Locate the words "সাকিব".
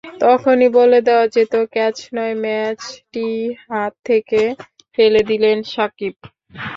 5.73-6.15